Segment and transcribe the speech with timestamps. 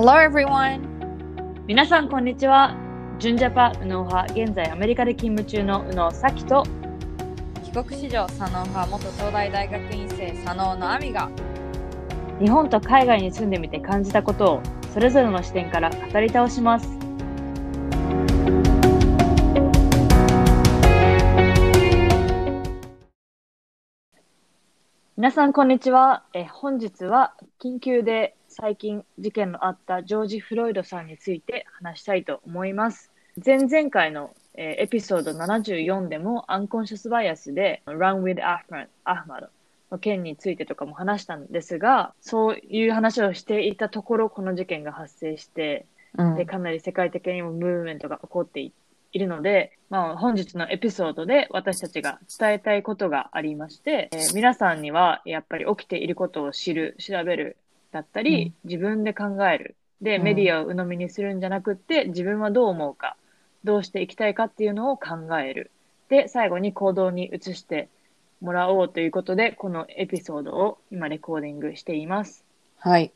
[0.00, 0.78] Hello everyone!
[1.66, 2.76] 皆さんこんにちは。
[3.18, 6.62] ジュンジャパ右脳派、現在アメリカで勤務中の右脳咲と
[7.64, 11.28] 帰国子女左脳派元東大大学院生左脳の亜美が
[12.38, 14.62] 日本と海外に住んでみて感じたことを
[14.94, 16.88] それぞれの視点から語り倒します。
[25.16, 26.22] 皆さんこんにちは。
[26.34, 33.12] え本日は緊急で最近事件のあったジョージ・フロイドさんについて話したいと思います。
[33.44, 39.48] 前々回の、えーエピソード74でもアンコンシャスバイアスで Run with Ahmad, Ahmad
[39.92, 48.72] の件についてとかも話したんですが、そういう話をしていたところ、この事件が発生して、うんでかなり世界的にもムーブメントが起こってい
[49.12, 57.56] いるので、まあ、本日のエピソードで私たちが伝えたいことがありまして、えー皆さんにはやっぱり起きていることを知る、調べる
[57.92, 59.76] だったり、自分で考える。
[60.00, 63.16] で、うんメディアを鵜呑みにするんじゃなくって、自分はどう思うか、
[63.64, 65.70] どうしていきたいかっていうのを考える。
[66.08, 67.88] で、最後に行動に移して
[68.40, 72.44] もらおうということで、このエピソードを今レコーディングしています。
[72.78, 73.12] はい。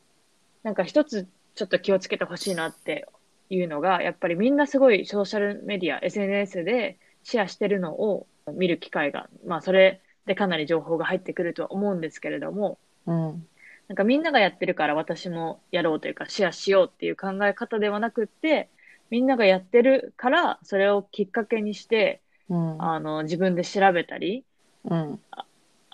[0.63, 3.07] なんか一つちょっと気をつけてほしいなって
[3.49, 13.47] いうのが、やっぱりみんなすごいソーシャルメディア、SNS でシェアしてるのを見る機会が、まあそれでかなり情報が入ってくるとは思うんですけれども、うん。
[13.87, 18.69] なんかみんながやってるから私もやろうというかシェアしようっていう考え方ではなくって、
[19.09, 22.81] みんながやってるからそれをきっかけにして、うん。
[22.81, 24.43] あの自分で調べたり、
[24.85, 25.19] うん。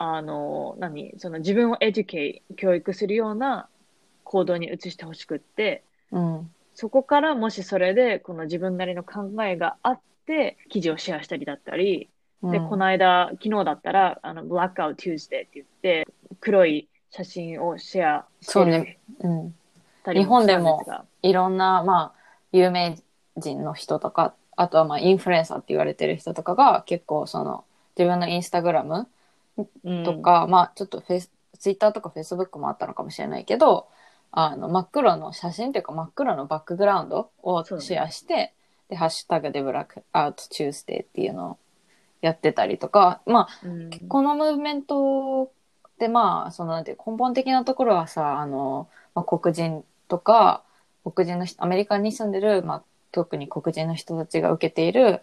[0.01, 3.67] あの、何、その自分をエデュケイ、教育するような
[4.23, 6.51] 行動に移してほしくって、うん。
[6.73, 12.09] そこからもしそれでこの自分なりの考えがあって、記事をシェアしたりだったり、
[12.41, 16.07] で、この間、昨日だったら、あの、Blackout Tuesday って言って、
[16.39, 18.99] 黒い写真をシェアしてそうね。
[19.19, 19.55] うん。
[20.03, 21.29] たり日本でもしたんですが。
[21.29, 22.19] いろんな、まあ、
[22.51, 22.97] 有名
[23.37, 27.63] 人の人とか、あとはまあ、インフルエンサーって言われてる人とかが、結構その、
[27.97, 29.07] 自分のインスタグラム
[29.83, 30.03] うん。
[30.03, 33.87] とか、まあ、ちょっとフェイス、ツイッターとかフェイスブックもあったのかもしれないけど、
[34.31, 38.53] あの、真っ黒の写真というか真っ黒のバックグラウンドをそうねシェアして、
[38.89, 41.57] で、ハッシュタグでブラックアウトチュースデーっていうのを
[42.21, 43.89] やってたりとか、まあ、うん。
[44.07, 45.51] このムーブメント
[45.99, 50.63] でまあそのなんていう根本的なところはさあの、まあ、黒人とか
[51.03, 55.21] 黒人の人アメリカに住んでる、まあ、特に黒人の人たちが受けている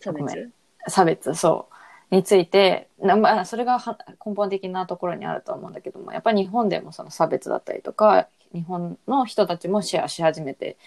[0.00, 0.50] 差別？
[0.86, 1.74] 差別そう。
[2.10, 10.78] についてな、まあ、それがは根本的なところにあると思うんだけどもやっぱり日本でもその差別だったりとか日本の人たちもシェアし始めて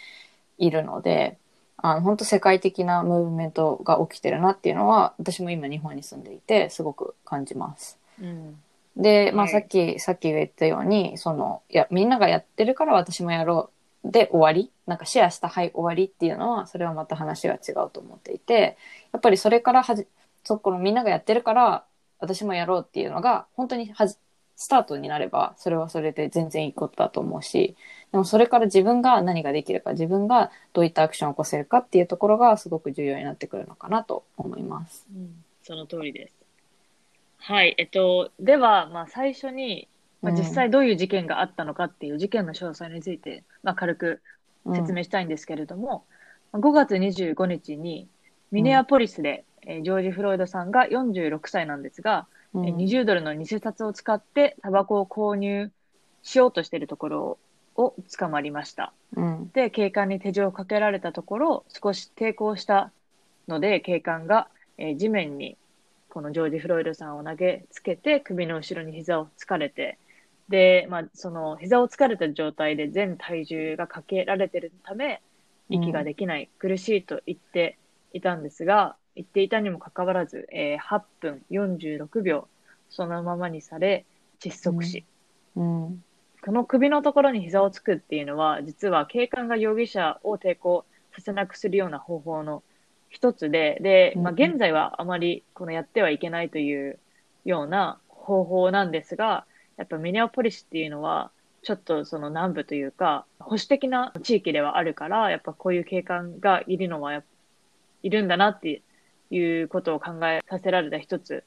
[0.57, 1.37] いるので
[1.77, 7.99] あの本当世界的なムーブメントが起きてるなっていうのは私も今日本に住んでいてすごく感じます。
[8.19, 8.59] うん
[8.97, 13.71] で、まあ、はいさっき、さっき言ったように、その、いや、みんながやってるから私もやろ
[14.03, 14.11] う。
[14.11, 18.77] で、終わりなんかシェアした、はい、終わりっていうのは、それはまた話が違うと思っていて、
[19.13, 20.07] やっぱりそれからはじ、
[20.43, 21.85] そこのみんながやってるから、
[22.19, 24.15] 私もやろうっていうのが、本当にはじ、
[24.55, 27.75] スタートになれば、それはそれで全然いいことだと思うし、
[28.11, 35.05] でもそれから自分が何ができるか、自分がどういったアクションを起こせるかっていうところがすごく重要になってくるのかなと思います。
[35.15, 36.40] うんその通りです。
[37.43, 39.89] はい、えっと、では、まあ、最初に、
[40.21, 40.35] まあ、うん。
[40.35, 44.21] 実際どういう事件があったのかっていう事件の詳細について、まあ、軽く
[44.73, 46.05] 説明したいんですけれども、
[46.53, 48.07] 5月25日に
[48.51, 55.71] ミネアポリスで、えージョージ・フロイドさんが46歳なんですが、うん、えー20ドルの偽札を使ってタバコを購入
[56.23, 57.39] しようとしているところ
[57.75, 58.93] を捕まりました。
[59.15, 62.91] うん、で、警官に手錠をかけられたところ、少し抵抗した
[63.47, 65.57] ので、警官が、えー地面に
[66.11, 69.97] このジョージ・フロイドさんを投げつけて、首の後ろに膝をつかれて、
[70.49, 75.21] で、まあ、その膝をつかれた状態で全体重がかけられているため、
[75.69, 77.77] 息ができない、苦しいと言って
[78.11, 82.47] いたんですが、言っていたにもかかわらず、えー8分46秒、
[82.89, 84.05] そのままにされ、
[84.41, 85.05] 窒息死。
[85.55, 86.03] うん、
[86.43, 90.83] この首のところに膝をつくっていうのは、実は警官が容疑者を抵抗
[91.13, 92.63] させなくするような方法の
[93.11, 94.51] 一つで、で、まあ、うんうん。
[94.51, 96.97] 現在はあまりこのやってはいけないという
[97.45, 99.45] ような方法なんですが、
[99.77, 101.31] やっぱミネアポリスっていうのは、
[101.61, 107.21] ちょっとその南部というか、保守的な地域ではあるから、やっぱこういう警官がいるのは
[108.01, 108.81] いるんだなって
[109.29, 111.43] いうことを考えさせられた一つ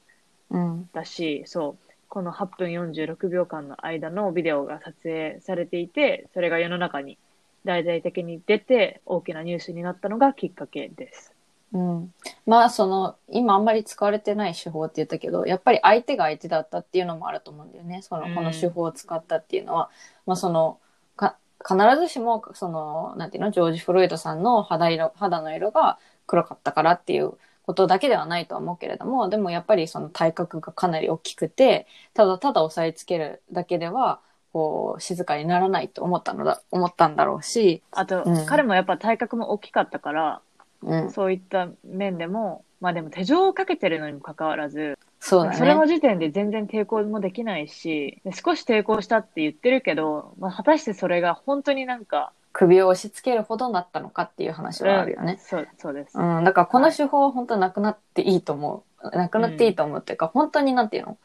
[0.49, 7.17] うん、だし、そう、この8分46秒間の間のビデオが撮影されていて、それが世の中に
[7.65, 11.34] 大々的に出て大きなニュースになったのがきっかけです。
[11.73, 12.13] うん、
[12.45, 18.01] まあその今あんまり使われてない手法って言ったけどやっぱり相手が相手だったっていうのもあると思うんだよね。
[18.01, 18.35] そのうん。
[18.35, 19.89] この手法を使ったっていうのは、
[20.25, 20.79] まあその
[21.15, 25.97] か必ずしも、その、なんていうの、ジョージ・フロイドさんの肌色、肌の色が
[26.27, 27.33] 黒かったからっていう
[27.63, 34.19] ことだけではないとは思うけれども、でもやっぱりその体格がかなり大きくて、ただただ押さえつけるだけでは、
[34.53, 38.45] こう、静かにならないと思ったのだ、思ったんだろうし、あと、うん。
[38.45, 40.41] 彼もやっぱ体格も大きかったから、
[40.85, 45.57] うん、そういった面でも、まあでも手錠をかけてるのにもかかわらず、そうだね。
[45.57, 55.37] それの時点で全然抵抗もできないし、で少し抵抗したって言ってるけど、まあ、果たしてそれが本当になんか、首を押し付けるほどなったのかっていう話はあるよね。
[55.39, 56.17] そう、そうです。
[56.17, 59.17] うん、だからこの手法は本当なくなっていいと思う。
[59.17, 61.17] なくなっていいと思うっていうか、本当になんていうの？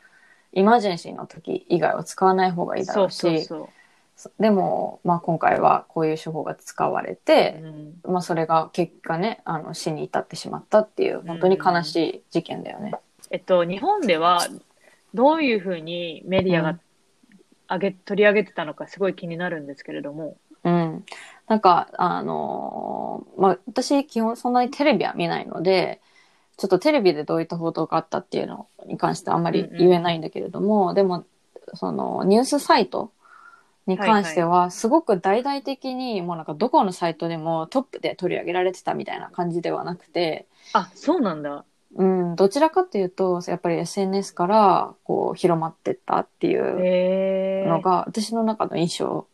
[0.53, 3.69] イマージェンシーの時以外は使わない方がいいだろうし、そうそう
[4.39, 7.15] でも、まあ今回はこういう手法が使われ。
[7.17, 7.61] て
[8.05, 12.95] う、んまあそれが結果ね、あの死に至ってしまったっていう、本当に悲しい事件だよね。
[13.31, 14.47] えっと、日本では
[15.15, 16.81] どういうふうにメディアがうん
[17.71, 20.37] 上げ、取り上げてたのかすごい気になるんですけれども。
[20.65, 21.05] うん。
[21.47, 26.01] なんか、あのーまあ私基本そんなにテレビは見ないので、
[26.57, 31.25] ちょっとテレビでどういった報道があったっていうのに関してあんまり言えないんだけれども、でも、
[31.75, 33.13] そのニュースサイト
[33.91, 41.65] に関しては、すごく大々的に、もうなんかどこのサイトでもトップで取り上げられてたみたいな感じではなくて、あ、そうなんだ。
[41.97, 46.57] うん、どちらかっていうと、やっぱり SNS からこう広まってったってい
[47.65, 49.27] うのが、私の中の印象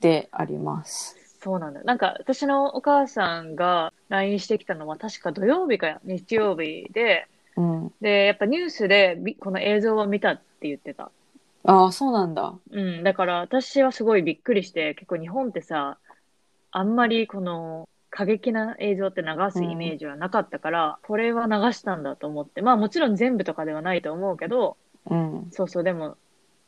[0.00, 1.16] であります。
[1.40, 1.82] そうなんだ。
[1.84, 7.92] なんか、私のお母さんが LINE してきたのは、確か土曜日か日曜日で、うん。
[8.00, 11.10] で、やっぱニュースでびこの映像を見たって言ってた。
[11.64, 12.54] ああ、そうなんだ。
[12.70, 13.04] うん。
[13.04, 15.98] だから、私はすごいびっくりして、結構日本ってさ、
[16.70, 22.62] あんまりこの過激な映像って流すイメージはなかったから、これは流したんだと思って。
[22.62, 24.76] まあもちろん全部とかではないと思うけど、
[25.10, 25.48] うん。
[25.50, 26.16] そうそう、でも、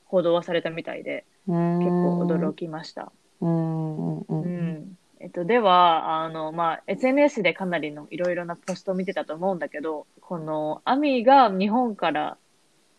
[0.05, 3.13] 報道はされたみたいで、結結構驚きました。
[3.41, 4.17] うん。
[4.17, 4.19] うん。
[4.19, 4.25] う。
[4.29, 4.97] うんん。
[5.21, 12.39] えっと、では、あの、まあ、SNS でかなりのいろいろなポストを見てたと思うんだけど、この、アミが日本から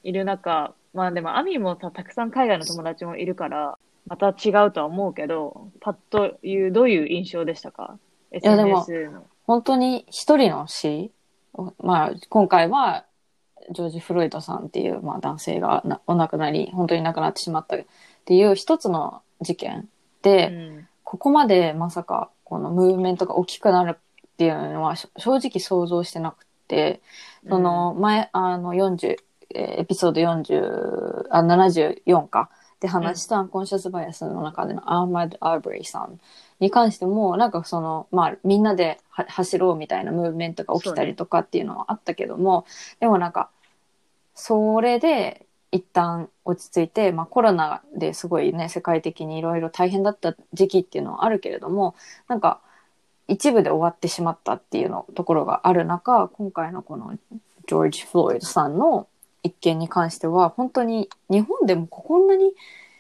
[0.04, 3.78] いる中、まあでも、アミもたたくさん海外の友達もいるから、
[4.08, 7.98] また違うとは思うけど、パッという、どういう印象でしたか？
[8.32, 8.86] やでも。
[9.44, 11.12] 本当に一人の死？
[11.80, 13.06] まあ、今回は、
[13.72, 17.80] ジョージ・フロイドさんっていう、まあ、男性がなお亡くなり、本当に亡くなってしまったっ
[18.26, 19.88] ていう一つの事件
[20.22, 20.88] で、うん。
[21.04, 27.02] こここまでまさかこのムーブメントが大きくなるっていうのはし正直想像してなくて、
[27.50, 29.18] その前、あの40、えー
[29.56, 32.50] エピソード40、あ、74か。
[32.82, 36.20] で話した unconscious bias の中でのアーマッド・アーブレイさん
[36.60, 42.66] に関しても、なんかその、まあみんなでは走ろうみたいなムーブメントが起きたりとかっていうのはあったけども、
[43.00, 43.52] でもなんか、
[44.34, 51.94] それで一旦落ち着いて、まあコロナですごいね、世界的にいろいろ大変だった時期っていうのはあるけれども、
[52.28, 52.62] なんか
[53.28, 57.16] 一部で終わってしまったっていうのところがある中、今回のこの
[57.68, 59.08] ジョージ・フロイドさんの
[59.44, 62.54] 一件に関しては、本当に日本でもこんなに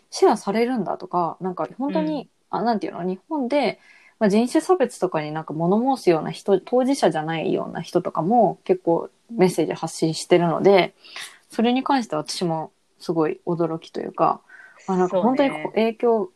[0.09, 3.79] シェアされるんだとか、なんか本当に、あなんていうの、日本で、
[4.19, 10.93] まあ、人種差別とかになんか物申すような人、当事者じゃないような人とかも結構メッセージ発信してるので、
[11.49, 14.41] それに関しては私もすごい驚きというか、
[14.87, 16.31] あなんか本当に影響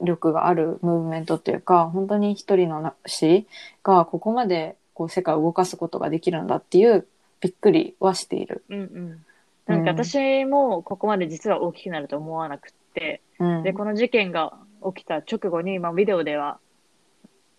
[0.00, 3.46] 力があるムーブメントっていうか、本当に一人の死
[3.82, 7.06] がここまでこう世界を動かすことができるんだっていう
[7.40, 8.64] びっくりはしている。
[8.68, 9.24] うんうん。
[9.68, 13.62] なんか私もここまで実は大きくなると思わなくって、うん。
[13.62, 14.54] で、この事件が
[14.94, 16.58] 起きた直後に、まあ、ビデオでは、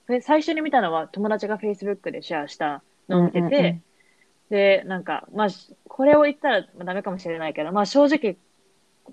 [0.07, 3.83] で最初に見たのは友達が Facebook でシェアしたのを見てて、うんうんうん。
[4.49, 8.37] で、なんか、まあ、しこれを言ったらダメかもしれないけど、まあ、正直、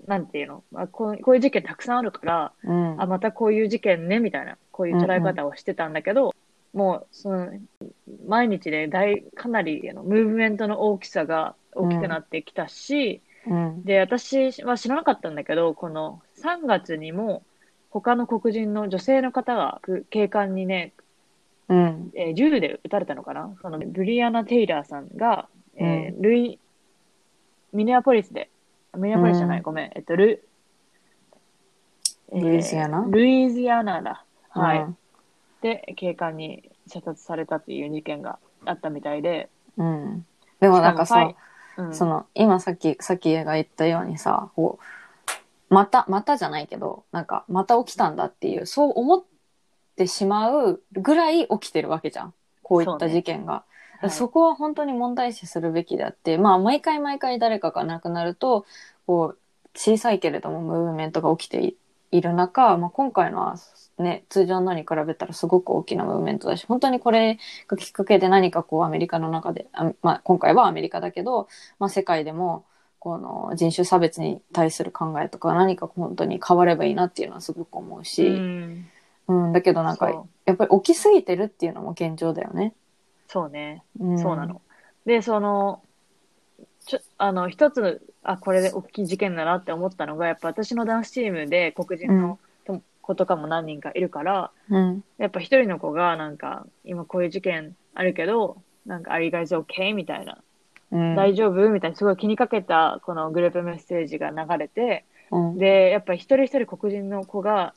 [0.07, 3.01] なんていうの、まあ、こうこういう事件たくさんあるから、うん。
[3.01, 6.33] あ、またこういう事件ね、みたいな、こういう捉え方をしてたんだけど、
[6.73, 7.49] もう、その、
[8.27, 13.83] 毎日で大、かなり、ムーブメントの大きさが大きくなってきたし、うん。
[13.83, 17.43] で、私は知らなかったんだけど、この3月にも
[17.89, 20.93] 他の黒人の女性の方がく警官にね、
[21.69, 22.11] うん。
[22.15, 23.53] えー銃で撃たれたのかな？
[23.61, 26.59] そのブリアナ・テイラーさんが、えールイ、
[27.73, 28.49] ミネアポリスで、
[28.95, 29.63] ミネアポリスじゃない、うん。
[29.63, 30.43] ごめん、えっと、ル、
[32.31, 33.05] えールイジアナ？
[33.07, 34.23] ルイジアナだ。
[34.49, 34.79] はい。
[34.79, 34.97] うん。
[35.61, 40.25] で、警官に射殺されたっていう事件があったみたいで、うん。
[40.59, 41.33] でもなんかさ
[41.77, 44.79] うん、その、今さっき、さっきが言ったようにさ、こ
[45.69, 49.23] う、また、またじゃないけど、なんか、また起きたんだっていう、そう思っ
[49.95, 52.33] てしまうぐらい起きてるわけじゃん。
[52.63, 53.53] こういった事件が。
[53.53, 53.71] はい
[54.11, 58.63] そこは本当に問題視するべきであって、まあ、毎回毎回誰かが亡くなると、
[59.07, 59.39] こう、
[59.73, 61.77] 小さいけれどもムーブメントが起きてい
[62.11, 63.55] いる中、まあ、今回のは
[63.97, 71.47] ね、通常のに比べたらすごく大きなムーブメントだし、本当にこれがきっかけで何かこうアメリカの中で、あまあ、今回はアメリカだけど、
[71.79, 72.65] まあ、世界でも
[72.99, 78.87] この人種差別に対する考えとか何か本当に変わればいいなっていうのはすごく思うし、うん。
[79.29, 80.09] うん、だけどなんか
[80.45, 82.73] やっぱり起きすぎてるっていうのも現状だよね。
[83.27, 83.83] そうね。
[83.99, 84.61] うん、そうなの。
[85.05, 85.81] で、その、
[86.85, 92.46] ちょ、あの、一つ、あ、これで大きい事件だなって思ったのが、やっぱ私のダンスチームで黒人のと
[93.07, 95.03] 子とかも何人かいるから、うん。
[95.17, 99.95] やっぱ一人の子がなんか、今こういう事件あるけど、なんか、Are you guys okay?
[99.95, 100.43] みたいな、
[100.91, 101.15] うん。
[101.15, 105.57] 大丈夫みたいな、すごい気にかけたこのグループメッセージが流れて、うん。
[105.57, 107.73] で、やっぱ一人一人黒人の子が、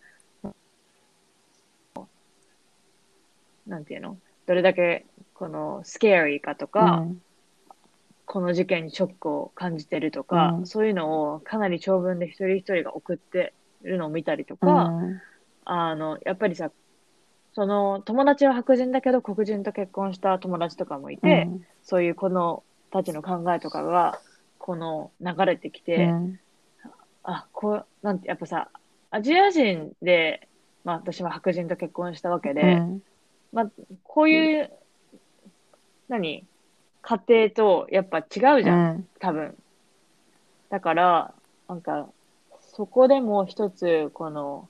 [3.66, 4.18] なんていうの？
[4.46, 7.22] どれだけ、この、スケアリーかとか、うん
[8.32, 15.20] この事件にショックを感じてるとか、うんそういうのをかなり長文で一人一人が送ってるのを見たりとうか、ん。
[15.64, 16.70] あの、やっぱりさ、
[17.52, 21.66] その友達は白人だけど黒人と結婚した友達とかもいて、うん。
[21.82, 24.20] そういう子のたちの考えとかが、
[24.58, 26.40] この流れてきて、うん。
[27.22, 28.70] あ、こう、なんて、やっぱさ、
[29.10, 30.48] アジア人で、
[30.84, 33.02] まあ私は白人と結婚したわけで、うん。
[33.52, 33.70] まあ、
[34.04, 34.70] こういう、
[36.08, 36.44] 何
[37.02, 39.08] 家庭とやっぱ違うじゃん。
[39.20, 39.56] 多分。
[40.70, 41.34] だから、
[41.68, 42.08] なんか、
[42.74, 44.68] そこでも一つ、この、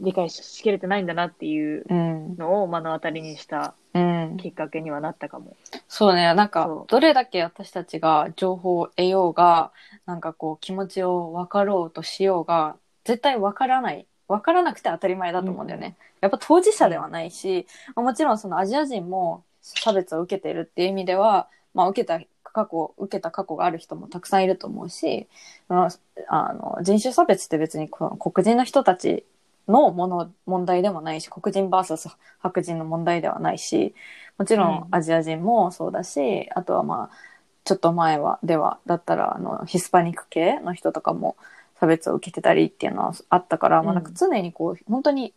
[0.00, 5.56] 理解しきれてないんだなっていううんのを目の当たりにしたうんきっかけにはなったかも。
[5.88, 9.72] そうね、なんかどれだけ私たちが情報を得ようが、
[10.06, 14.06] なんかこう、気持ちを分かろうとしようが、絶対分からない。
[14.28, 15.96] 分からなくて当たり前だと思うんだよね。
[16.20, 22.20] やっぱ当事者ではないし、まあもちろんそのアジア人も差別を受けているっていう意味では、まあ受けた
[22.54, 25.28] 過去、受けた過去がある人もたくさんいると思うし、
[25.68, 25.90] あの
[26.28, 29.26] あの人種差別って別にこの黒人の人たち
[29.68, 33.94] のもの問題でもないし、黒人 VS 白人の問題ではないし、
[34.38, 37.16] もちろんうんアジア人もそうだし、あとはまあ、
[37.64, 41.36] ちょっと前は、では、だったら、あの、ヒスパニック系の人とかも
[41.80, 45.34] 差別を受けてたりっていうのはあったから、まあなんか常にこう、本当に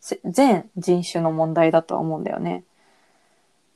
[0.00, 2.64] せ全人種の問題だとは思うんだよね。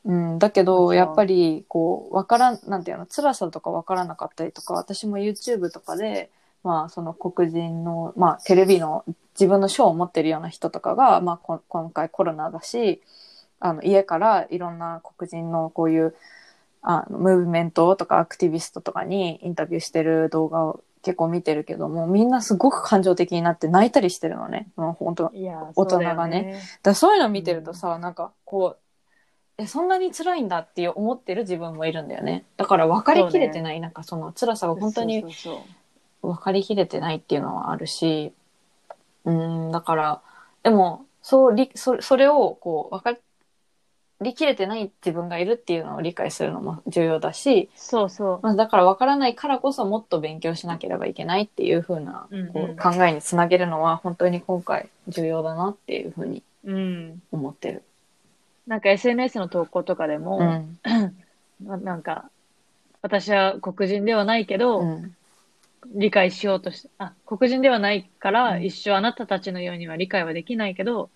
[0.05, 0.95] うん、だけそど、う。
[0.95, 6.31] やっぱり、こう、わからん、なんていうの、辛さとかわからなかったりとか、私も YouTube とかで、
[6.65, 9.05] まあ、その黒人の、まあ、テレビの
[9.35, 13.03] 自分の賞を持ってるような人とかが、まあ、こ今回コロナだし、
[13.61, 16.15] あの、家からいろんな黒人のこういう、
[16.83, 24.69] あの、ムーブメントとかアクティビストとかにインタビューしてる動画を結構見てるけども、みんなすごく感情的になって泣いたりしてるのね。
[24.77, 25.33] もう本当
[25.75, 26.55] 大人がね。
[26.55, 28.82] そうだそういうの見てるとさ、なんかこう、
[29.63, 32.45] え、そんなに辛いんだって思ってる自分もいるんだよね。
[32.57, 35.65] だから分かりきれてない、なんかその辛さが本当にそうそうそ
[36.23, 38.33] う分かりきれてないっていうのはあるし、
[39.25, 40.23] うん、だから、
[40.63, 43.21] でも、そうり、そそれをこう、分か
[44.21, 48.41] りきれてない自分がいるっていうのを理解するのも重要だし、そうそう。
[48.43, 57.23] まあ、だから分からないからこそもっと勉強しなければいけないっていう風なうんうんこう考えにつなげるのは本当に今回重要だなっていう風にうん。
[57.33, 57.83] 思ってる。
[58.67, 60.79] なんか SNS の投稿とかでも、うん。
[61.61, 62.31] ななんか、
[63.03, 65.17] 私は黒人ではないけど、うん。
[65.95, 71.11] 理解しようとし、あ、黒人ではないから、うん一生あなたたちのようには理解はできないけど、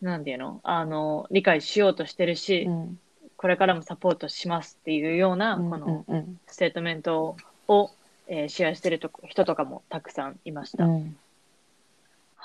[0.00, 0.60] なんていうの？
[0.62, 2.98] あの、理解しようとしてるし、うん。
[3.36, 7.36] これからもサポートしますっていうような、うんこのうんステートメント
[7.68, 7.90] を、
[8.26, 10.84] えーシェアしてるとこ人とかもたくさんいました。
[10.84, 11.16] うん。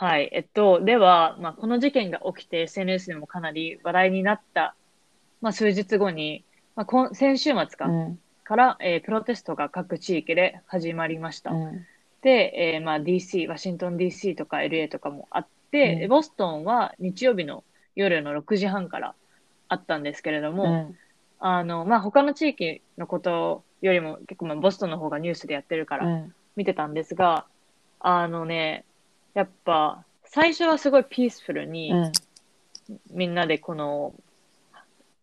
[0.01, 0.29] はい。
[0.31, 4.73] えっと、では、まあ、この事件が起きて SNS でもかなり話題になった、
[5.41, 6.45] まあ、数日後に、
[6.77, 8.19] まあ、今先週末か、うん。
[8.45, 11.51] から、えープロテストが各地域で始まりました。
[11.51, 11.85] うん。
[12.21, 17.65] で、えーまあ、DC、ワシントン DC とか LA とかもあって、うんボストンは日曜日の
[17.97, 19.15] 夜の6時半から
[19.67, 20.97] あったんですけれども、うん。
[21.39, 26.33] あの、まあ、他の地域のことよりも結構まあボストンの方がニュースでやってるからうん。
[26.55, 27.45] 見てたんですが、
[27.99, 28.85] あのね、
[29.39, 32.11] やっぱ最初はすごいピースフルに、うん。
[33.09, 34.13] みんなでこの、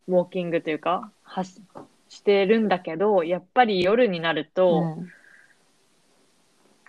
[0.08, 1.60] ウォーキングというか、はし
[2.08, 4.96] してるんだけど、やっぱり夜になると、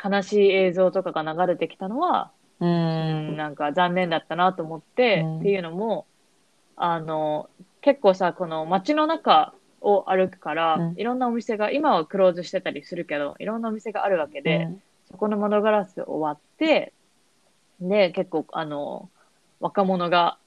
[0.01, 2.31] 悲しい映像とかが流れてきたのは、
[2.62, 3.36] ううんん。
[3.36, 6.05] なんか残念だったなと思って、うんっていうのも、
[6.77, 7.50] あの、
[7.81, 14.69] 結構さ、この街の中を歩くから、うんいろんなお店が、今はクローズしてたりするけど、いろんなお店があるわけで、
[15.12, 16.93] そこの窓ガラスを割って、
[17.79, 19.10] で、結構、あの、
[19.60, 20.38] 若者が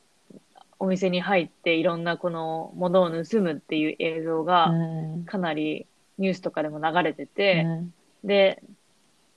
[0.78, 5.24] お店に入っていろんなこのものを盗むっていう映像うがん。
[5.26, 5.86] かなり
[6.18, 7.94] ニュースとかでも流れてて、うん。
[8.24, 8.62] で、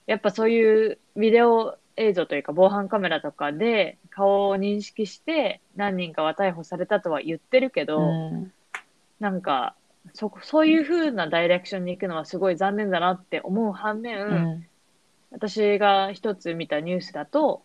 [0.06, 8.52] やっぱそういうビデオ映像というか防犯カメラとかで顔を認識して何人かは逮捕されたとは言ってるけど、うん。
[9.20, 9.74] なんか、
[10.12, 14.66] そ、そういう風なダイレクションに行くのはすごい残念だなって思う反面、うん。
[15.30, 17.62] 私が一つ見たニュースだと、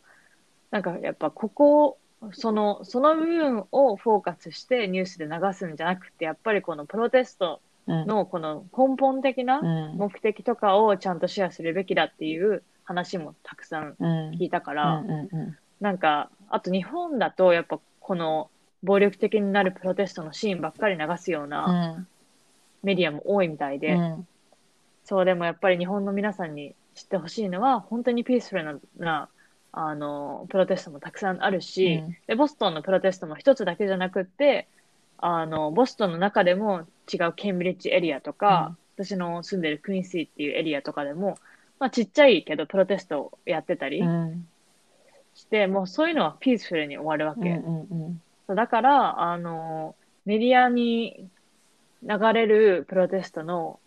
[0.71, 1.97] なんかやっぱここ、
[2.33, 8.05] その、その部分をフォーカスしてニュースで流すんじゃなくて、やっぱりこのプロテストうん。
[8.05, 9.97] のこの根本的なうん。
[9.97, 14.31] 目的とかをちゃんとシェアするべきだっていう話もたくさんうん。
[14.31, 15.03] 聞いたから、
[15.79, 18.49] なんか、あと日本だとやっぱこの
[18.83, 22.07] 暴力的になるプロテストのシーンばっかり流すよううなん。
[22.83, 24.27] メディアも多いみたいで、うん。
[25.05, 29.29] そう、でもやっぱり日本の皆さんに知ってほしいのは、本当にピースフルな、な
[29.71, 32.17] あの、プロテストもたくさんあるし、うん。
[32.27, 34.67] で、ボストンのプロテストも一つだけじゃなくって、
[35.17, 41.37] あの、ボストンの中でも違うケンブリッジエリアとか、私の住んでるクイーンシーっていうエリアとかでも、
[41.79, 44.47] まあちっちゃいけどプロテストをやってたりうん。
[45.35, 47.49] して、もうそういうのはピースフルに終わるわけ。
[47.49, 49.95] うんうんそうだから、あの、
[50.25, 51.29] メディアに
[52.01, 53.79] 流れるプロテストの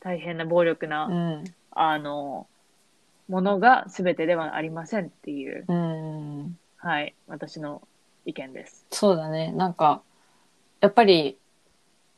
[0.00, 1.44] 大変な暴力な、うん。
[1.70, 2.48] あの、
[3.32, 7.80] ものが全てではありませんっていう、うんはい、私の
[8.26, 8.84] 意見です。
[8.90, 9.52] そうだね。
[9.52, 10.02] なんか、
[10.82, 11.38] やっぱり、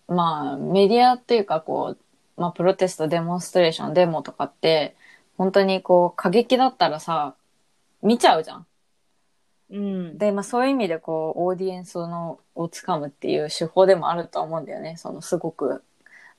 [0.09, 4.97] まあ、メディアっていうか、こう、まあ、プロテスト、デモンストレーション、デモとかって、
[5.39, 7.37] 本当にこう、過激だったらさ、
[8.03, 8.67] 見ちゃうじゃん。
[9.71, 10.19] うん。
[10.19, 14.97] で、まあ、そういう意味で、こう、オーディエンスの、をつかむっていう手法でもあるとは思うんだよね。
[14.97, 15.85] その、すごく、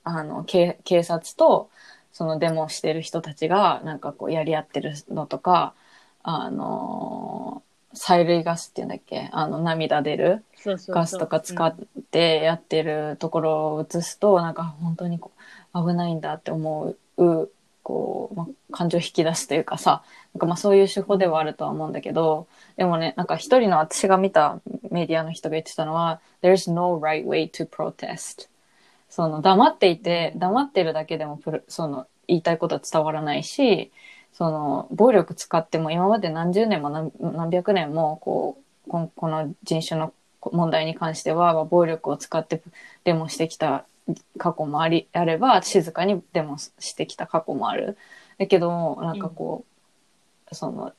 [0.04, 1.70] あの、警警察と、
[2.16, 5.74] そのデモしてる人たちが、なんかこう、やり合ってるのとか、
[6.22, 7.62] あの、
[7.94, 9.28] 催涙ガスっていうんだっけ？
[9.32, 10.42] あの、涙出る。
[10.64, 11.76] ガスとか使っ
[12.10, 15.30] てやってるところを映すと、なんか本当にこ
[15.74, 17.50] う危ないんだって思う、
[17.82, 24.58] こう、まあ、感情を引き出すというかさ、なんかまあそういう手法ではあるとは思うんだけど、でもね、なんか一人の私が見た
[24.90, 28.48] メディアの人が言ってたのは、There's no right way to protest.
[29.16, 33.90] その黙っていて、黙ってるだけでもプロその言いたいことは伝わらないし、
[34.34, 42.62] その暴力使っても今まで何十年も何何百年もこうこんこの人種の問題に関しては暴力を使って
[43.04, 43.86] デモしてきた
[44.36, 47.96] 過去もありあれば静かにデモしてきた過去もある。
[48.36, 49.64] だけどなんかこ
[50.52, 50.92] う、その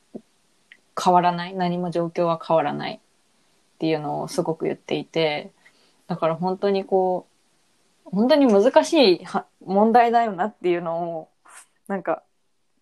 [1.00, 3.00] 変わらない何も状況は変わらないっ
[3.78, 5.52] ていうのをすごく言っていて
[6.08, 7.37] だから本当にこう
[8.12, 11.30] 本当に難しいは問題だよなっていうのを
[11.88, 12.24] なんか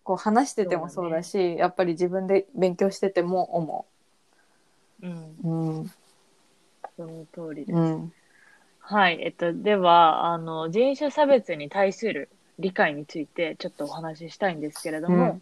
[0.02, 3.86] こう話しててもそうだしやっぱり自分で勉強してても思
[5.02, 5.36] うん。
[5.44, 5.48] う。
[5.48, 5.90] うん
[6.96, 7.76] その通りです。
[7.76, 8.12] うん
[8.88, 9.18] はい。
[9.20, 12.28] えっと、では、あの、人種差別に対する
[12.60, 15.40] 理解についてちょっとお話ししたいんですけれども、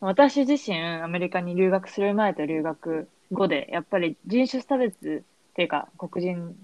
[0.00, 6.56] 私自身、アメリカに留学する前と留学後で、やっぱり人種差別っていうか、黒人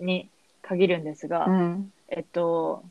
[0.00, 0.30] に
[0.66, 1.92] 限るんですが、うん。
[2.08, 2.82] えっと、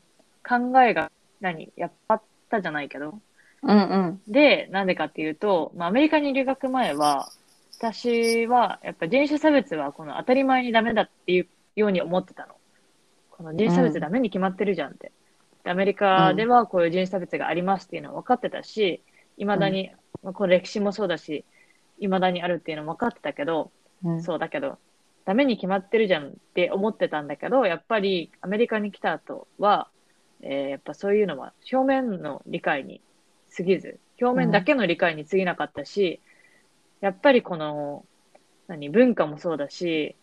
[0.46, 1.10] 考えが
[1.40, 1.72] 何？
[1.76, 3.18] やっぱったじゃないけど。
[3.62, 4.20] うんうん。
[4.28, 7.28] で、なんでかっていうと、まあ、アメリカに留学前は、
[7.78, 12.54] 私は、やっぱ人種差別はこの当たり前にダメだっていうように思ってたの。
[13.30, 15.10] この人種差別ダメに決まってるじゃんって。
[15.64, 19.02] でアメリカではこういう人種差別がありますっていうのは分かってたし、
[19.38, 19.90] 未だに、
[20.22, 21.44] まあこの歴史もそうだし、
[21.98, 23.70] 未だにあるっていうのも分かってたけど、
[24.04, 24.22] うん。
[24.22, 24.78] そうだけど、
[25.24, 29.90] ダメに決まってるじゃんって思ってたんだけど、やっぱりアメリカに来た後は、
[30.42, 33.00] えーやっぱそういうのは表面の理解に
[33.56, 36.20] 過ぎず、表面だけの理解に過ぎなかったし、
[37.00, 38.04] やっぱりこの、
[38.66, 40.16] 何、文化もそうだし、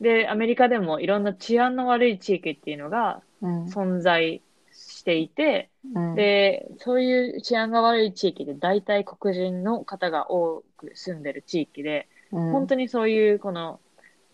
[0.00, 3.64] で、アメリカでもいろんな治安の悪い地域っていうのがうん。
[3.66, 6.14] 存在していて、うん。
[6.16, 12.52] で、そういう治安が悪い地域で大体黒人の方が多く住んでる地域で、うん。
[12.52, 13.80] 本当にそういうこの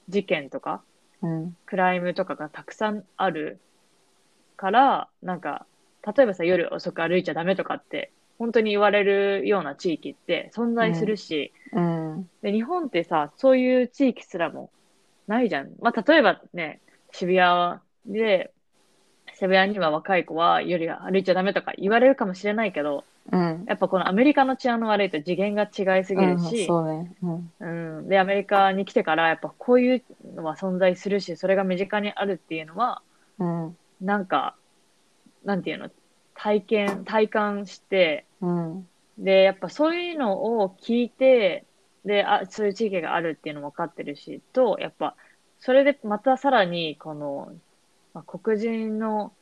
[0.08, 0.82] 事件とか
[1.22, 3.58] うんクライムとかがたくさんある
[4.56, 5.66] から、なんか、
[6.16, 14.70] 例えばさ、夜遅く歩いちゃダメとかって、本当に言われるような地域って存在するし、うんで、日本ってさ、そういう地域すらも
[15.26, 15.70] ないじゃん。
[15.80, 16.80] まあ、例えばね、
[17.12, 18.52] 渋谷で、
[19.34, 23.64] 渋谷には若い子は夜歩いちゃダメとか言われるかもしれないけど、うん。
[23.66, 27.16] やっぱこのアメリカの治安の悪いと次元が違いすぎるし、うんそうね。
[27.22, 27.52] うん。
[27.58, 28.08] うん。
[28.08, 33.02] で、アメリカに来てから、やっぱこういうのは存在するし、それが身近にあるっていうのは、
[33.38, 33.76] うん。
[34.00, 34.58] なんか、
[35.42, 35.90] なんていうの、
[36.34, 38.88] 体験、体感して、うん。
[39.18, 41.66] で、やっぱそういうのを聞いて、
[42.04, 45.16] で、あ、そういう地域があるっていうのも分かってるし、と、やっぱ、
[45.58, 47.60] それでまたさらに、この、
[48.12, 49.36] まあ、黒人の、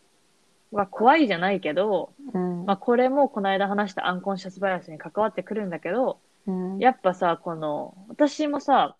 [0.74, 6.78] は怖いじゃないけど、うんまあ、これもこの間話したアンコンシャスバイアスに関わってくるんだけど、うん。
[6.78, 8.96] やっぱさ、この、私もさ、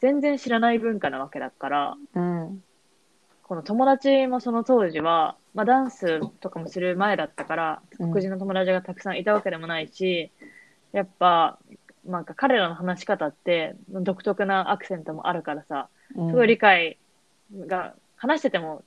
[0.00, 2.62] 全然知らない文化なわけだから、うん。
[3.42, 10.30] この友達もその当時は、まあダンスとかもする前だったから、うん黒人の友達がたくさんいたわけでもないし、
[10.92, 11.58] やっぱ、
[12.04, 16.98] なんか彼らの話し方って独特なアクセントもあるからさ、すすごい理解
[17.66, 18.82] が、話しててもは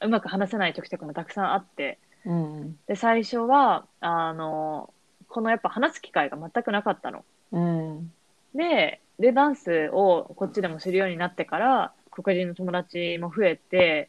[0.00, 2.78] うまく話せない時とかもたくさんあって、うん。
[2.86, 4.92] で、最初は、あの、
[5.28, 7.24] このやっぱ話す機会が全くなかったの。
[7.52, 8.12] うん。
[8.54, 14.08] で、で、ダンスをこっちでもするようになってから、黒人の友達も増えて、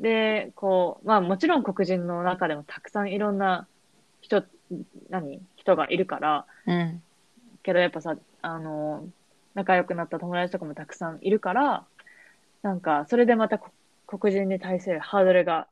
[0.00, 3.66] で、こう、まあもちろん黒人の中でもたくさんいろんな
[4.20, 4.44] 人、
[5.08, 7.02] 何人がいるから、うん。
[7.62, 9.06] けどやっぱさ、あの、
[9.54, 11.84] 仲良くなった友達とかもたくさんいるから、
[12.62, 13.70] なんか、それでまたこ
[14.06, 15.66] 黒人に対するハードルが、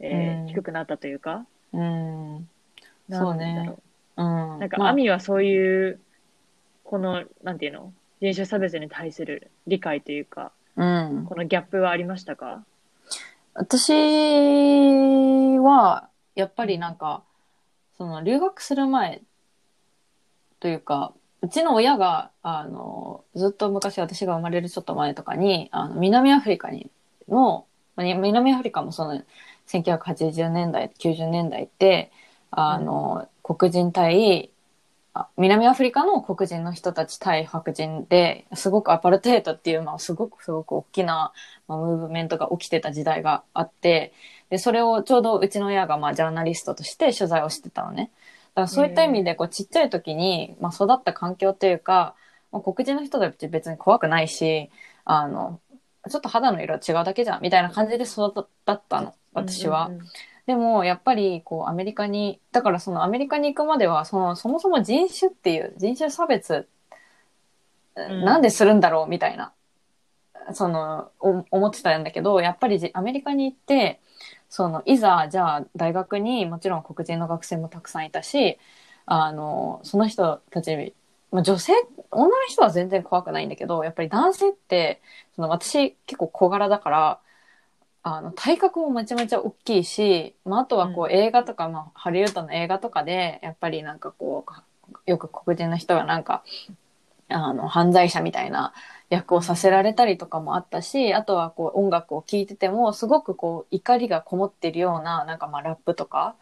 [0.00, 2.48] えーうん低くなったというか、うん。
[3.08, 3.78] なんそうねだろ
[4.16, 4.56] うん。
[4.56, 4.60] う。
[4.60, 6.00] なんか、まあアミはそういう、
[6.84, 7.92] この、なんていうの？
[8.20, 11.26] 人種差別に対する理解というか、うん。
[11.28, 12.64] このギャップはありましたか？
[13.54, 13.92] 私
[15.58, 17.22] は、やっぱりなんか、
[17.96, 19.22] その留学する前
[20.60, 26.90] というか、うちの親が、あの、ずっと昔私が生まれるちょっと前とかに、あの、南アフリカに、
[27.28, 29.22] の、まあ南アフリカもその、
[29.66, 32.12] 1980年代、90年代って、
[32.50, 34.50] あの、黒人対、
[35.14, 41.32] あ南アフリカの黒人の人たち対白人ですごくアパルトヘイトっていう、まあ、すごくすごく大きな、
[41.68, 44.12] まあ、ムーブメントが起きてた時代があって、
[44.50, 48.10] で、それをちょうどうちの親がまあジャーナリストとして取材をしてたのね。
[48.54, 52.16] だからそういった意味で、こうちっちゃい時に、まあ、育った環境というか、
[52.50, 54.70] まあ、黒人の人たち別に怖くないし、
[55.04, 55.60] あの、
[56.08, 58.46] ちょっと肌の色違うだけじゃん、みたいな感じで育っ
[58.88, 59.86] たの、私は。
[59.86, 60.06] うんうんうん
[60.46, 66.68] でも、やっぱり、こう、アメリカに、だからそのアメリカに行くまでは、その、そもそも人種っていう、人種差別、
[67.98, 69.54] んなんでするんだろうみたいな、
[70.52, 74.00] その、お思ってたんだけど、やっぱりじアメリカに行って、
[74.50, 78.58] その、いざ、じゃあ、大学にもちろん黒人の学生もたくさんいたし、
[79.06, 80.94] あの、その人たち、
[81.34, 81.72] まあ、女性、
[82.12, 85.02] 女の人は全然怖くないんだけど、やっぱり男性って、
[85.34, 87.20] その私結構小柄だから、
[88.04, 91.10] あの、体格もめちゃめちゃ大きいし、まあ、あとはこううん。
[91.10, 94.46] 映画とか、まあ、ハリウッドの映画とかで、やっぱりなんかこ
[95.06, 96.44] う、よく黒人の人がなんか、
[97.28, 98.72] あの、犯罪者みたいな
[99.10, 106.36] 役をさせられたりとかもあったし、あとはこう音楽を聴いてても、すごくこう怒りがこもってるような、なんかまあラップとか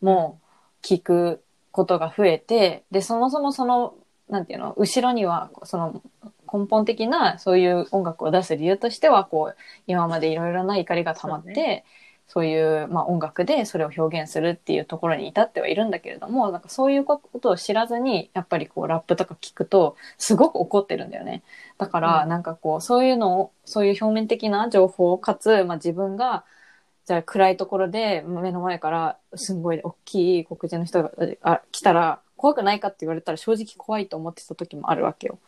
[0.00, 0.40] も
[0.82, 3.94] 聞くことが増えて、で、そもそもその、
[4.28, 6.02] なんていうの、後ろには、その
[6.52, 21.44] 根本的なそういう音楽を出す理由としては、こう、今までいろいろな怒りが溜まって、そうそういう、まあ、音楽でそれを表現するっていうところに至ってはいるんだけれども、なんかそういうことを知らずに、やっぱりこうラップとか聞くと、すごく怒ってるんだよね。
[21.78, 22.28] だから、うん。
[22.28, 26.44] なんかこう、そういうのを、そういう表面的な情報かつ、まあ自分が、
[27.04, 31.12] じゃあ暗いところで目の前からすんごい大きい黒人の人が
[31.42, 35.38] あ来たら怖くないかって言われたら正直怖いと思ってた時もあるわけよ。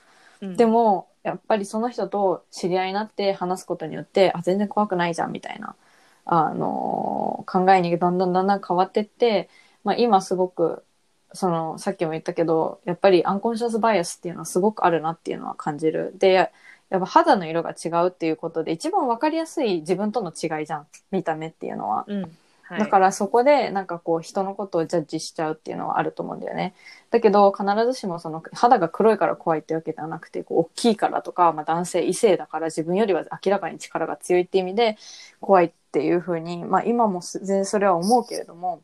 [0.41, 5.77] うんでも、やっぱりその人と知り合いになって話すことによって、あ、全然怖くないじゃん、みたいな、
[6.25, 9.49] あのー考えにだんだんだんだん変わってって、
[9.85, 10.85] まあ今すごく、
[11.33, 16.13] その、さっきも言ったけど、やっぱりアンコンシャスバイアスっていうのはすごくあるなっていうのは感じる。
[16.19, 16.51] で、や
[16.91, 22.05] やっぱ肌の色が違うっていうことで、一番わかりやすい自分との違いじゃん、見た目っていうのは。
[22.09, 22.39] うん。
[22.69, 22.81] はい。
[22.81, 26.75] だからそこでなんかこう人のことをジャッジしちゃうっていうのはあると思うんだよね。
[27.11, 34.99] だけど必ずしもその肌が黒いから怖いってわけではなくて、こう大きいからとか、まあ男性異性だから自分よりは明らかに力が強いって意味で
[35.41, 38.83] 怖いっていうふうに、まあ今も全然それは思うけれども、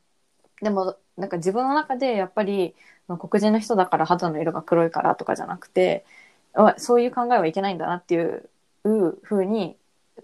[0.62, 2.74] でもなんか自分の中でやっぱり
[3.06, 6.06] まあ黒人の人だから肌の色が黒いからとかじゃなくて、
[6.54, 8.48] あそういう考えはいけないんだなっていう
[8.84, 9.76] ふうに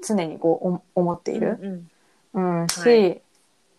[0.03, 1.59] 常にこうお思っている。
[1.61, 1.91] うん
[2.33, 3.23] うんうん、し、はい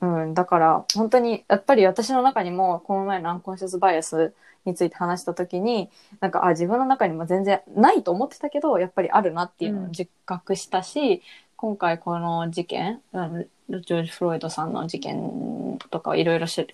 [0.02, 4.34] うん、だから本当にやっぱり私の中にもこの前のアンコンシャスバイアス
[4.66, 9.92] について話した時になんかあ自分の中にも全然ないと思ってたけどやっぱりあるなっていうのをうん。
[9.92, 11.22] 実覚したし、
[11.56, 16.66] 今回この事件あのジョージ・フロイドさんの事件とかをいろいろ調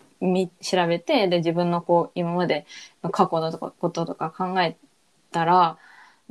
[0.88, 2.66] べてで自分のこう今まで
[3.04, 4.78] の過去のとかこととか考え
[5.32, 5.78] たら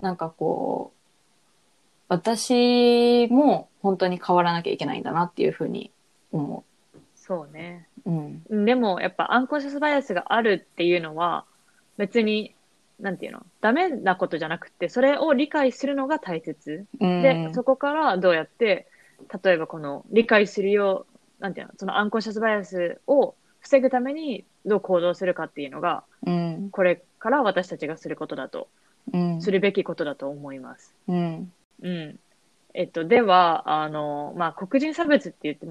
[0.01, 0.97] なんかこう
[2.09, 5.91] 私も本当に変わらなきゃいけないんだなっていうふうに
[6.33, 6.65] 思
[7.27, 7.89] そうね。
[8.05, 8.11] う。
[8.11, 8.65] うん。
[8.65, 11.45] でも、やっぱアンコンシャスバイアスがあるっていうのは、
[11.97, 12.55] 別に、
[13.01, 16.87] なんていうの、ダメなことじゃなくて、それを理解するのが大切。
[17.01, 18.87] うん、で、そこからどうやって、
[19.43, 21.07] 例えばこの理解するよ
[21.41, 26.71] う、なんていうの、そのアンコンシャスバイアスを防ぐためにどう行動するかっていうのが、うん。
[26.71, 28.69] これから私たちがすることだと、
[29.13, 29.43] うん。
[29.43, 30.95] するべきことだと思います。
[31.09, 31.53] うん。
[31.83, 32.19] うん。
[32.75, 35.67] えっと、では、あの、まあ、黒人差別って言って、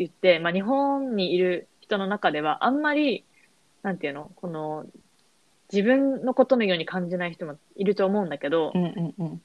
[0.00, 3.24] 言って、まあ、日本にいる人の中では、あんまり、
[3.82, 4.86] なんていうの、この、
[5.72, 8.82] 自分のことのように感じない人もいると思うんだけど、うん。
[8.82, 9.14] うん。
[9.18, 9.42] うん。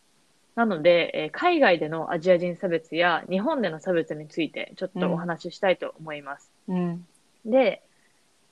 [0.56, 6.50] なので、えー海外でのアジア人差別や日本での差別についてちょっとお話ししたいと思います。
[6.70, 7.06] うん。
[7.46, 7.84] で、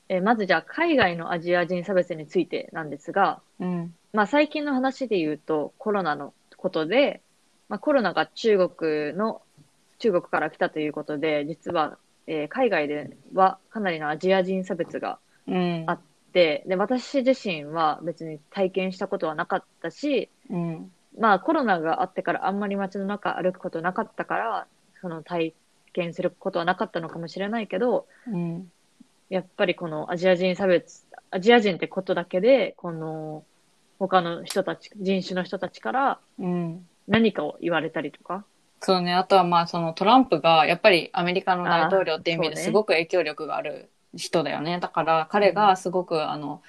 [0.09, 3.95] えーまずじゃあ海外のアジア人差別についてなんですが、うん。
[4.11, 7.21] まあ最近の話で言うとコロナのことで、
[7.69, 9.41] まあコロナが中国の、
[10.03, 15.83] 中国から来たということで、実は、えー海外ではかなりのアジア人差別がうん。
[15.87, 15.97] あ
[16.33, 20.91] で、で、私自身は別に体験したことはなかったし、うん。
[21.17, 24.67] まあコロナがあってからあんまり街の中歩くことなかったから、
[24.99, 25.53] その体
[25.93, 28.69] 験することはなかったのかもしれないけど、うん。
[29.29, 33.45] やっぱりこのアジア人差別、アジア人ってことだけで、この
[33.99, 36.85] 他の人たち、人種の人たちからうん。
[37.07, 38.45] 何かを言われたりとか、
[38.83, 39.13] そうね。
[39.13, 44.79] あとはまあそのトランプがやっぱりアメリカの大統領っていう意味ですごく影響力がある人だよね。
[44.81, 46.61] だから彼がすごくあの、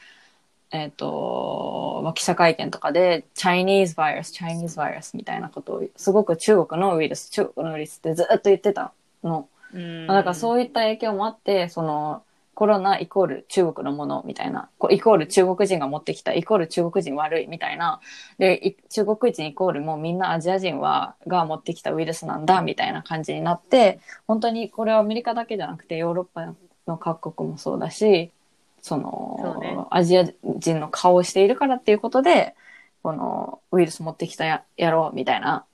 [0.71, 8.93] えっ、と、まあ、記者会見とかで Chinese virus, Chinese virus みたいなことをすごく中国のウイルス、中国のウイルスってずっと言ってた
[9.25, 9.49] の。
[9.73, 12.23] うんまあだからそういった影響もあって、その
[12.55, 18.01] コロナイコール中国のものみたいな、こうイコール中国人が持ってきた、イコール中国人悪いみたいな、
[18.39, 26.55] で、い中国人イコールもうみんなアジア人は、が持ってきたウイルスなんだみたいな感じになって、本当にこれはアメリカだけじゃなくてヨーロッパ
[26.87, 28.31] の各国もそうだし、
[28.81, 30.25] その、ねアジア
[30.57, 32.55] 人の顔をしているからっていうことで、
[33.03, 35.65] このウイルス持ってきたややろうみたいな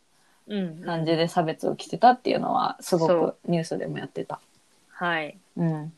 [0.50, 4.40] うん、感じで差別を着てたっていうのはすごそくニュースでもやってた。
[4.88, 5.38] はい。
[5.56, 5.92] うん。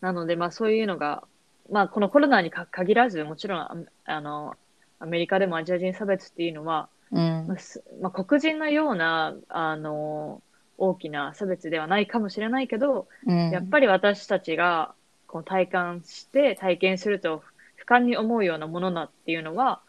[0.00, 1.24] なので、まあそういうのが、
[1.70, 4.54] まあこのコロナにか限らず、もちろんああの、
[4.98, 7.58] アメリカでもアジア人差別っていうのは、うんまあ。
[7.58, 10.42] すまあ、黒人のような、あの、
[10.78, 14.94] 大きな差別ではないかもしれないけど、うんやっぱり私たちが
[15.26, 17.42] こう体感して体験すると
[17.76, 19.80] 不堪に思うようなものだっていうのは、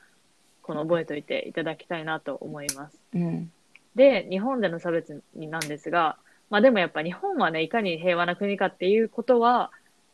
[0.61, 2.97] この覚えておいていただきたいなと思います。
[3.13, 3.51] うん。
[3.95, 6.17] で、日本での差別になんですが、
[6.49, 9.71] まあでもやっぱ日本はね、いかに平和な国かっていうことは、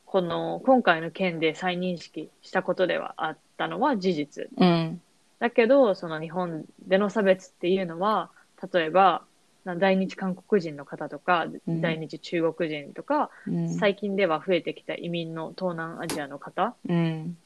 [0.07, 4.47] この今回の件で再認識したことではあったのは事実。
[4.57, 5.01] うん。
[5.39, 8.31] だけど、その日本での差別っていうのは、
[8.73, 9.23] 例えば、
[9.65, 13.69] な在日韓国人の方とか、うん在日中国人とか、うん。
[13.69, 17.37] 最近では増えてきた移民の東南アジアの方うん。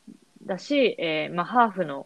[0.46, 2.06] だし、えーまあ、ハーフの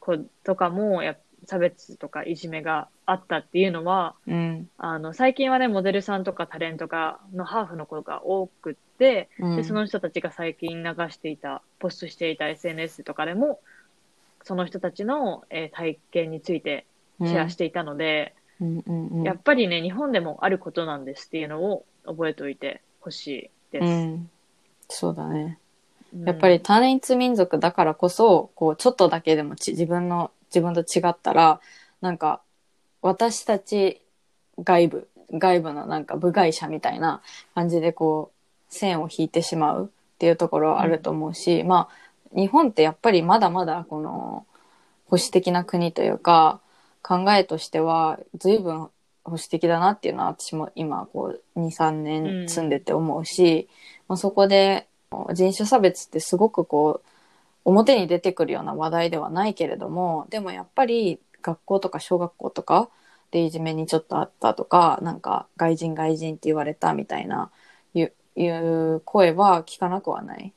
[0.00, 4.68] 子とかもや差別とかいじめがあったっていうのは、うん。
[4.78, 13.60] あの、最近はね、モデルさんとかタレントが、のハーフの子が多くって、うんで、その人たちが最近流していた、ポストしていた SNS とかでも、
[14.42, 16.86] その人たちの、えー体験について
[17.20, 19.22] シェアしていたので、うんうんうん。
[19.22, 23.84] やっぱりね、日本でもあることなんですっていうのを覚えておいてほしいです。
[23.84, 24.30] うん。
[24.88, 25.58] そうだね。
[25.60, 31.60] うんやっぱり単一民族だからこそ、こう、ちょっとだけでもち自分の、自分と違ったら、
[32.00, 32.42] なんか、
[33.02, 34.02] 私たち
[34.62, 37.22] 外部、外部のなんか部外者みたいな
[37.54, 44.46] 感じでこう、線を引いてしまうっていうところはあると思うし、まあ、日本ってやっぱりまだまだこの、
[45.06, 46.60] 保守的な国というか、
[47.02, 48.88] 考えとしては随分
[49.22, 53.68] 保守的だなっていうのは私も今こう2、3年住んでて思うし、
[54.08, 54.88] まあ、そこで
[55.32, 57.08] 人種差別ってすごくこう
[57.66, 62.88] 表に出てくるような話題ではないけれどもでもやっぱり学校とか小学校とか
[63.30, 67.50] でいじめにちょっとあったとかなんか外人外人って言われたみたいな
[68.36, 70.52] いう声は聞かなくはない。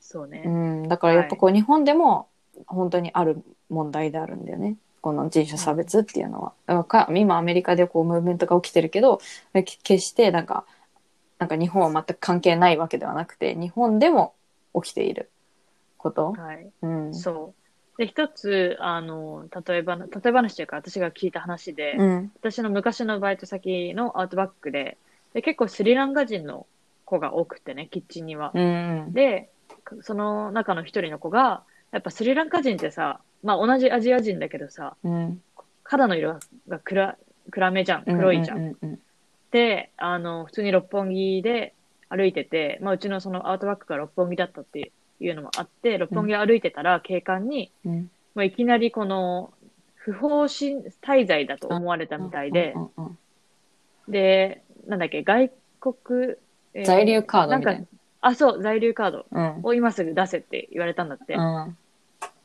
[0.00, 0.42] そうね。
[0.44, 2.28] うん、だからやっぱこう日本でも
[2.66, 4.76] 本当にある問題であるんだよね。
[5.00, 6.52] この人種差別っていうのは。
[6.66, 9.20] だからか今アメリカでこうムーブメントが起きてるけど、
[9.54, 10.66] け決してなんか、
[11.38, 14.34] なんか日本は全く関係ないわけではなくて、日本でも
[14.74, 15.30] 起きている
[15.98, 16.32] こと？
[16.32, 16.70] はい。
[16.82, 17.14] うん。
[17.14, 17.98] そう。
[17.98, 22.32] で、一つ、あの、例えば、例え話というか、私が聞いた話で、うん。
[22.40, 24.96] 私の昔のバイト先のアウトバックで、
[25.34, 26.66] で結構スリランカ人の
[27.04, 28.52] 子が多くてね、キッチンには。
[28.54, 29.12] うん。
[29.12, 29.50] で、
[30.00, 35.42] その中の一人の子が、やっぱスリランカ人ってさ、まあ同じアジア人だけどさ、うん。
[35.82, 37.16] 肌の色が暗
[37.50, 38.58] 暗めじゃん、黒いじゃん。
[38.58, 38.98] うんうん
[39.50, 41.72] で、あの、普通に六本木で
[42.10, 47.92] 歩いてて、まあうちのそのアウトバックが六本木だったっていうのもあって、六本木歩いてたら警官に、うん。
[47.92, 48.10] うん。
[48.34, 49.52] もういきなりこの、
[49.94, 52.74] 不法侵滞在だと思われたみたいで
[54.08, 55.50] で、なんだっけ、外
[55.80, 56.36] 国、
[56.74, 57.86] えー在留カードみたいな。
[58.20, 59.60] あ、そう、在留カードうん。
[59.62, 61.34] を今すぐ出せって言われたんだって。
[61.34, 61.76] うん。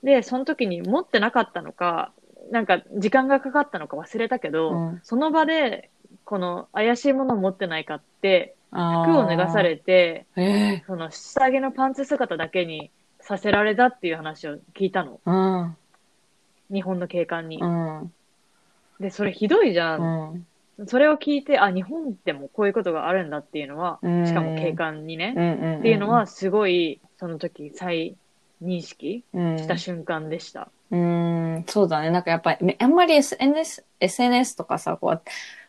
[0.03, 2.11] で、その時に持ってなかったのか、
[2.51, 5.89] なんか時間がかかったのか忘れたけど、うんその場で、
[6.25, 15.19] この怪しいものを持ってないかって、服を脱がされて、ええその下着のパンツ姿だけにさせられたっていう話を聞いたの。
[15.25, 15.77] うん。
[16.71, 17.65] 日本の警官にう。
[17.65, 18.13] ん。
[18.99, 19.97] で、それひどいじゃ。
[19.97, 20.45] うん
[20.83, 20.87] ん。
[20.87, 25.31] それを聞いて、あ、日本でもこういうことがあるんだっていうのは、うんしかも警官にね。
[25.79, 28.15] っていうのは、すごい、その時再
[28.63, 29.23] 認識？
[29.33, 30.69] うん、した瞬間でした。
[30.91, 32.11] うん、そうだね。
[32.11, 35.21] なんかやっぱり、めあんまり SNS、SNS とかさ、こう、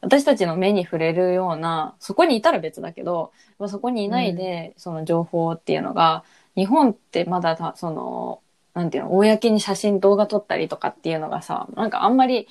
[0.02, 6.24] 私たちの目に触れるような、そこにいたら別だけど、まあそこにいないで、その情報っていうのが、
[6.56, 8.40] 日本ってまだた、その、
[8.74, 12.48] なんていうの、公に写真、動画撮ったりとかっていうのがさ、なんかあんまり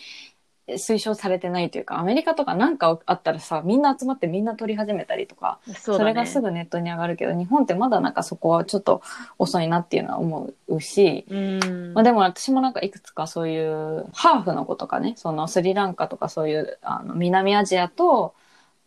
[0.68, 5.98] 推奨されてないというか、アメリカとかなんかあったらさ、みんな集まってみんな撮り始めたりとか、そね。
[5.98, 9.02] それがすぐネットに上がるけど、日本ってまだなんかそこはちょっと
[9.38, 11.94] 遅いなっていうのは思うし、うん。
[11.94, 18.34] まあでも私もなんかいくつかそういうハーフの子とかね、そのスリランカとかそういうあの南アジアと、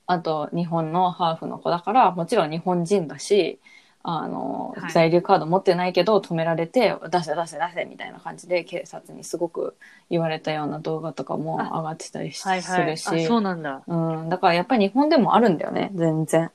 [0.06, 3.60] あと日本のハーフの子だから、もちろん日本人だし、
[4.08, 9.76] あの、はい在留カード持ってないけど止められて、出せ出せ出せみたいな感じで警察にすごく
[10.10, 12.92] 言われたような動画とかも上がってたりしはいはい。
[12.92, 13.82] あ、するし、そうなんだ。
[13.86, 16.50] うん、だからやっぱり日本でもあるんだよね、全然。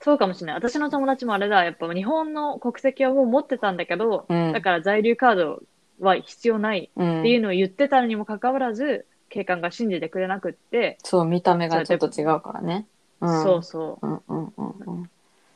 [0.00, 0.56] そうかもしれない。
[0.56, 1.64] 私の友達もあれだ。
[1.64, 5.62] やっぱ日本の国籍はもう持ってたんだけど、うんだから在留カード
[6.00, 12.86] は必要ないうん、っていうのを言ってたのにもかかわらず、警官が信じてくれなくって、そう、見た目がちょっと違うからね。
[13.20, 14.06] うん、そうそう。
[14.06, 15.10] うんうんうんうん。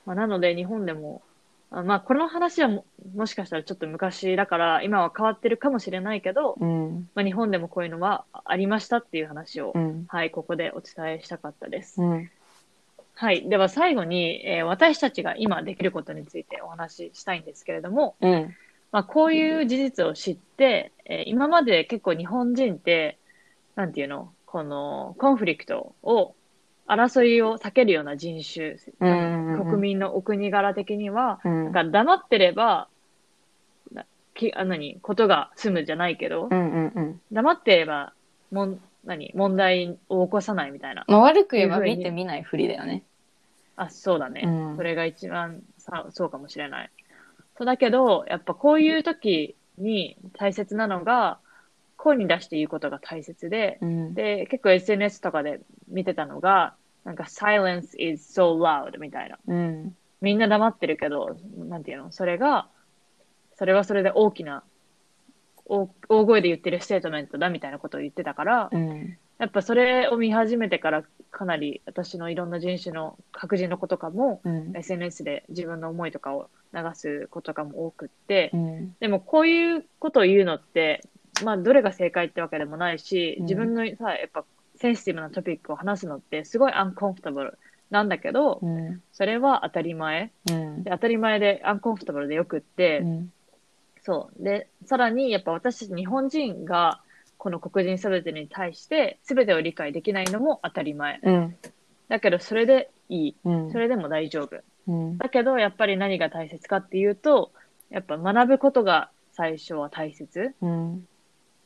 [0.06, 1.22] まあ、なので日本でも、
[1.70, 2.84] あまあこの話はも
[3.14, 12.02] もしかしたらちょっと昔だから今は変わってるかもしれないけど、うんまあ、日本でもこういうのはありましたっていう話を、うんはい、ここでお伝えしたかったです。
[12.02, 12.30] うん
[13.14, 13.48] はい。
[13.48, 18.54] では最後に、えー私たちが今できることについてお話ししたいんですけれども、うん
[18.90, 23.18] まあ、こういう事実を知って、えー今まで結構日本人って、
[23.76, 26.34] なんていうのこのコンフリクトを、
[26.86, 32.88] 争いを避けるような人種、うんうんうん国民のお国柄的には、うんなんか黙ってれば、
[33.92, 34.98] なきあ何？
[35.00, 37.20] ことが済むじゃないけど、うんうんうん。
[37.30, 38.12] 黙ってれば、
[38.50, 39.30] もん、何？
[39.34, 41.04] 問題を起こさないみたいな。
[41.06, 43.04] まあ、悪く言えば見て見ないふりだよね。
[43.76, 44.42] あ、そうだね。
[44.44, 46.90] うんそれが一番さ、そうかもしれない。
[47.56, 51.38] そうだけど、やっぱこういう時に大切なのが、
[52.02, 54.14] 声に出して言うことが大切で、うん。
[54.14, 59.38] で、結構 SNS とかで見てたのが、なんか silence is so loud みたいな。
[59.46, 59.96] うん。
[60.20, 62.10] みんな黙ってるけど、なんていうの？
[62.10, 62.68] それが、
[63.56, 64.64] それはそれで大きな、
[65.64, 69.16] 大大声で言ってるステートメントだみたいなことを言ってたから、うん。
[69.38, 74.76] やっぱそれを見始めてからかなり私のいろんな人種の白人の子とかも、うん。
[74.76, 78.96] SNS で自分の思いとかを流す子とかも多くって、うん。
[79.00, 81.04] でもこういうことを言うのって、
[81.42, 84.44] まあどれが正解ってわけでもないし、うん自分のさ、やっぱ
[84.76, 87.58] センシティブなトピックを話すのってすごい uncomfortable
[87.90, 89.02] なんだけど、うん。
[89.12, 90.32] それは当たり前。
[90.50, 90.90] うんで。
[90.90, 93.32] 当たり前で uncomfortable でよくって、うん。
[94.02, 94.42] そう。
[94.42, 97.00] で、さらにやっぱ私日本人が
[97.36, 101.20] この黒人差別に対して全てを理解できないのも当たり前。
[101.22, 101.56] うん。
[102.08, 103.36] だけどそれでいい。
[103.44, 103.72] うん。
[103.72, 104.56] それでも大丈夫。
[104.88, 105.18] うん。
[105.18, 107.52] だけどやっぱり何が大切かっていうと、
[107.90, 110.54] やっぱ学ぶことが最初は大切。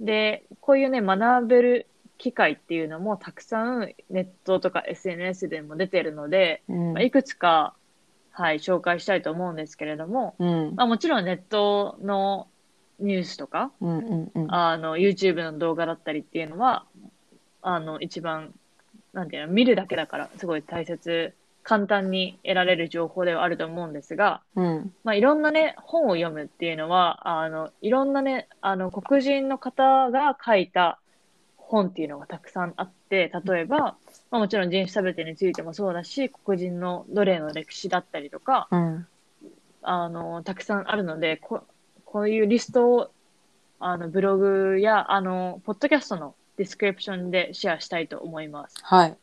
[0.01, 0.07] うん。
[0.07, 1.87] で、こういうね、学べる
[2.19, 7.75] 機会っていうのもたくさんネットとか SNS でも出てるので、うんまあいくつか、
[8.37, 10.75] はい、紹介したいと思うんですけれども、うん。
[10.77, 12.49] まあ、もちろんネットの
[12.99, 13.99] ニュースとか、うん。
[13.99, 14.31] うん。
[14.35, 14.55] うん。
[14.55, 16.85] あの、YouTube の動画だったりっていうのは、
[17.63, 18.53] あの、一番、
[19.15, 21.35] なんていうの、見るだけだから、すごい大切、
[21.67, 24.95] 簡単に得られる情報ではあると思うんですが、うん。
[25.03, 31.01] まあ、いろんなね、本を読むっていうのは、あの、いろんなね、あの、黒人の方が書いた
[31.57, 33.97] 本っていうのがたくさんあって、例えば、ま
[34.31, 39.07] あ、もちろん人種差別についてもそうだし、黒人の奴隷の歴史だったりとか、うん。
[39.83, 41.65] あの、たくさんあるので、こ
[42.05, 43.11] こういうリストを、
[43.81, 48.77] あの、ブログや、あの、ポッドキャストのディスクリプションでシェアしたいと思います。
[48.85, 49.17] はい。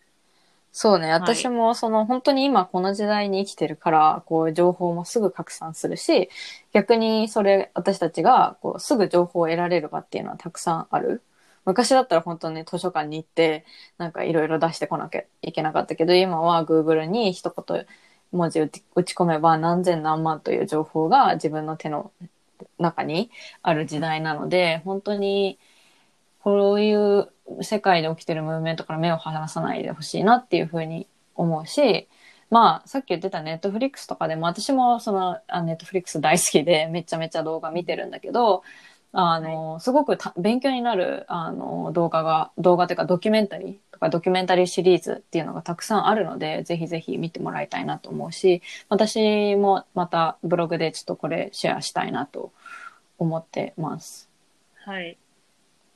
[0.76, 1.08] そうね。
[1.08, 6.30] い私も、その、本当に今この時代に生きてるから、こう、情報もすぐ拡散するし、
[6.74, 11.22] 逆にそれ、私たちが、こう、すぐ情報を得られる場っていうのはたくさんある。
[11.66, 13.66] 昔だったら本当に図書館に行って、
[14.00, 17.86] なんかいろいろ出してこなきゃいけなかったけど、今は Google に一言
[18.32, 18.82] 文字打ち
[19.16, 22.12] 込めば何千何万という情報が自分の手の
[22.80, 25.60] 中にある時代なので、本当に、
[26.42, 32.08] こういう世界で起きてるムーブメントから目を離さないでほしいなっていうふうに思うし、
[32.50, 38.64] まあ、さっき言ってたネットフリックスとかでも、私もその、あネットフリックス大好きで、 めちゃめちゃ動画見てるんだけど、
[39.12, 52.52] あの、すごくた勉強になる、あの、動画が、動画というかドキュメンタリーとかドキュメンタリーシリーズっていうのがたくさんあるので、ぜひぜひ見てもらいたいなと思うし、私もまたブログでちょっとこれシェアしたいなと
[53.18, 54.30] 思ってます。
[54.86, 55.18] はい。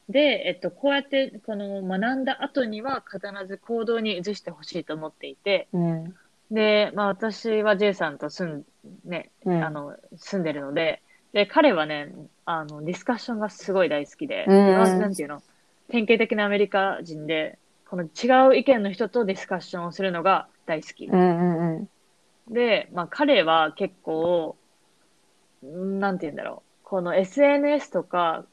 [0.10, 6.16] で、えっと、こうやって、この学んだ後には必ず行動に移してほしいと思っていて、うん。
[6.50, 8.66] で、まあ私は J さんと住ん、
[9.04, 11.02] ね、うんあの、住んでるので、
[11.34, 12.14] で、彼はね、
[12.46, 15.44] あの、ディスカッションがすごい大好きで、うんななんていうの、
[15.90, 21.06] 典型的なアメリカ人で、この違う意見の人とディスカッションをするのが大好き。
[21.06, 22.54] うんうんうん。
[22.54, 24.56] で、まあ彼は結構、
[25.66, 26.84] んなんて言うんだろう。
[26.84, 28.46] この SNS とか、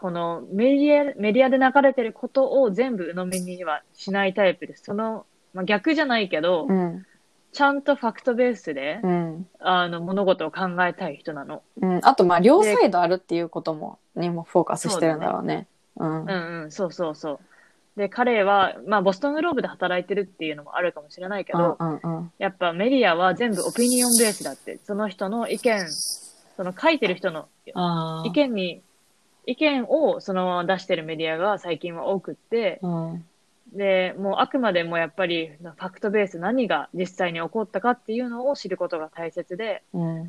[0.00, 4.84] このメディア、メディアで流れてることを全部鵜呑みにはしないタイプです。
[4.84, 7.04] その、まあ、逆じゃないけど、うん。
[7.52, 9.46] ちゃんとファクトベースで、うん。
[9.58, 11.62] あの、物事を考えたい人なの。
[11.82, 12.00] うん。
[12.02, 15.66] あと、まあ、両サイドあるっていうことも、にもフォーカスしてるんだろうね。
[15.96, 16.22] うん。
[16.22, 17.32] うんうん、そうそうそ
[17.96, 17.98] う。
[17.98, 22.32] で、彼は、まあ、ボストングローブで働いてるっていうのもあるかもしれないけど、うんうんうん。
[22.38, 25.86] やっぱメディアは全部オピニオンベースだって、その人の意見、
[26.56, 27.48] その書いてる人の。
[28.24, 28.82] 意見に、
[29.50, 33.24] 意見をそのまま出してるメディアが最近は多くって、うん。
[33.72, 40.22] で、もうあくまでもやっぱりファクトベース何が実際に起こったかっていうのを知ることが大切で、うん。
[40.24, 40.26] っ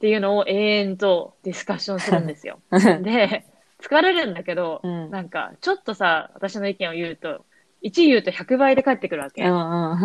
[0.00, 2.58] ていうのを永遠とディスカッションするんですよ。
[2.72, 3.46] で、
[3.80, 7.44] 疲れるんだけど、うんなんか、ちょっとさ、私の意見を言うと、
[7.84, 9.44] 1言うと100倍で返ってくるわけ。
[9.44, 9.98] うんうん。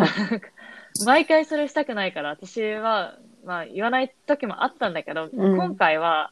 [1.06, 6.30] 毎回それしたくないから、私は、まあ、言わない時もあったんだけど、うん今回は、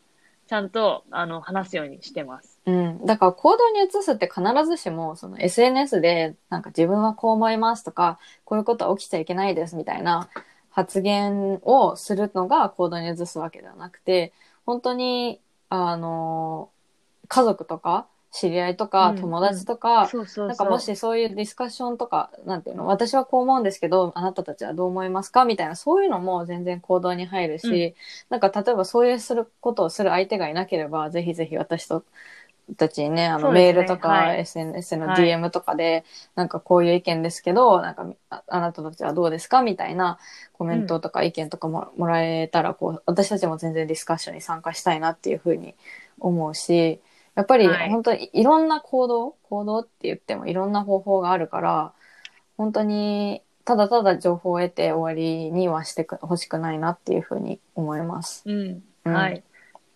[0.48, 2.58] ちゃんと、あの、話すようにしてます。
[2.64, 3.04] うん。
[3.04, 10.30] だから行動に移すって必ずしも、その SNS で、なんか自分はこう思いますとか、こういうことは起きちゃいけないですみたいな
[10.70, 14.32] 発言をするのが行動に移すわけではなくて、
[14.64, 15.38] 本当に、
[15.68, 16.70] あの、
[17.28, 20.10] 家族とか、知り合いとか、うん友達とか。
[20.46, 25.44] なんかもしそういうディスカッションとか、なんていうの、私はこう思うんですけど、あなたたちはどう思いますか？
[25.44, 27.94] みたいな、そういうのも全然行動に入るし、
[28.30, 32.04] なんか例えばそういうすることをする相手がいなければ、ぜひぜひ私と、
[32.76, 34.40] たちにね、あの、メールとか、はい。
[34.40, 35.26] SNS のはい。
[35.30, 36.04] DM とかで、
[36.34, 39.62] なんかこういう意見ですけど、なんかああなたたちはどうですか？
[39.62, 40.18] みたいな
[40.52, 45.74] コメントとか意見とかも,、もらえたら、こう、私たちも全然ディスカッションに参加したいなっていうふうに
[46.20, 47.00] 思うし、
[47.38, 51.92] やっぱりはい本当にいろんな行動、行動って言ってもいろんな方法があるから、
[52.56, 58.42] 本当にただただ情報を得て終わりにはしてほしくないなっていうふうに思います。
[58.44, 58.82] うん。
[59.04, 59.44] うんはい。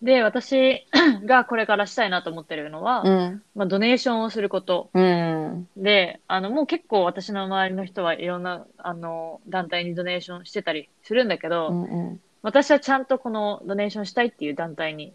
[0.01, 0.85] で、私
[1.25, 3.43] がこれからしたいなと思ってるのは、うん。
[3.55, 4.89] まあ、ドネーションをすること。
[4.93, 5.67] うん。
[5.75, 11.83] で、あの、もう結構私の周りの人はいろんな、あの、団体にドネーションしてたりするんだけど、うん。
[11.83, 12.21] うん。
[12.41, 15.13] 私はちゃんとこのドネーションしたいっていう団体に、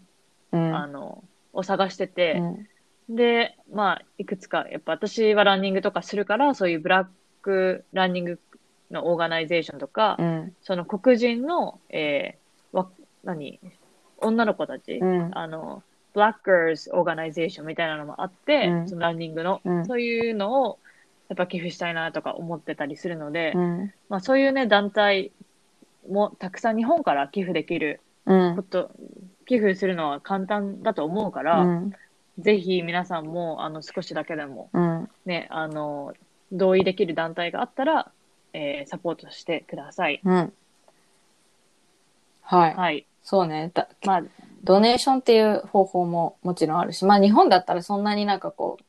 [0.51, 0.75] うん。
[0.75, 1.23] あの、
[1.53, 2.67] を探してて、うん
[3.09, 7.07] で、まあ、いくつか、やっぱ私はランニングとかするから、そういうブラッ
[7.41, 8.39] クランニング
[8.91, 10.55] のオーガナイゼーションとか、うん。
[10.61, 12.87] その黒人の、えー、わ、
[13.23, 13.59] 何？
[14.19, 15.81] 女の子たち、うんあの、
[16.13, 20.77] Blackers Organization みたいなのもあって、うんそのランニングの、うんそういうのを、
[21.29, 23.93] やっぱ寄付したいなとか思ってたりするので、うん。
[24.09, 25.31] まあそういうね、団体
[26.07, 28.61] もたくさん日本から寄付できるうんこ。
[28.61, 28.91] と、
[29.49, 31.93] 寄付するのは簡単だと思うから、うん。
[32.37, 35.09] ぜひ皆さんも、あの、少しだけでも、うん。
[35.25, 36.13] ね、あの、
[36.51, 38.11] 同意できる団体があったら、
[38.53, 40.21] えーサポートしてください。
[40.23, 40.53] うん。
[42.43, 42.75] はい。
[42.75, 43.07] はい。
[43.23, 43.71] そうね。
[43.73, 44.23] だまあ、
[44.63, 48.83] ドネーションっていう方法ももちろんあるし、まあ日本だったらそんなになんかこう、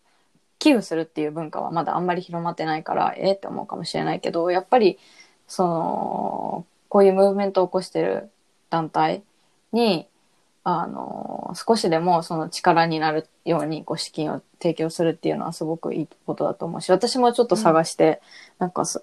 [0.59, 4.99] 寄付するっていう文化はまだあんまり広まってないから、ええって思うかもしれないけど、やっぱり、
[5.49, 8.31] その、こういうムーブメントを起こしてる
[8.69, 9.23] 団体
[9.73, 10.07] に、
[10.63, 18.21] あの、少しでもその力になるようにこう資金を提供するっていうのはすごくいいことだと思うし、私もちょっと探して、
[18.59, 19.03] なんかそ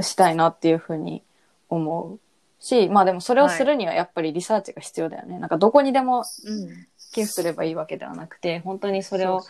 [0.00, 1.22] したいなっていうふうに
[1.68, 2.18] 思う
[2.62, 5.38] し、まあでもそれをするにはやっぱりリサーチが必要だよね。
[5.38, 6.86] なんかどこにでもうん。
[7.12, 9.40] 寄付すればいいわけではなくて、本当にそれを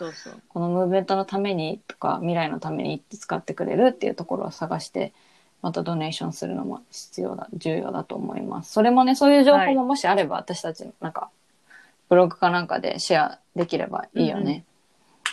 [0.47, 5.13] このムーブメントのためにとか未来のためにって使ってくれるっていうところを探して、
[5.61, 8.71] またドネーションするのも必要だ、重要だと思います。
[8.71, 11.29] それもね、そういう情報ももしあれば、私たちなんか、
[12.09, 14.65] ブログかなんかでシェアできればいいよね。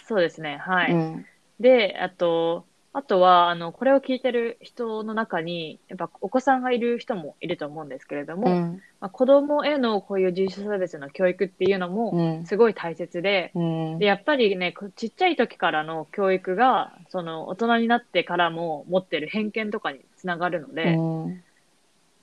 [0.06, 0.58] そうですね。
[0.58, 0.92] はい。
[0.92, 1.26] うん。
[1.58, 8.82] で、あと、あとは、あの、これを聞いてる人の中に、やっぱお子さんがいる人もいると思うんですけれども、うん。
[9.00, 12.46] まあ、子供へのこういう人種差別の教育っていうのもうん。
[12.46, 14.06] すごい大切で、うんで、。
[14.06, 21.42] やっぱりね、こちっちゃい時からの教育が、その大人になってからも持ってる偏見とかにつながるので、うん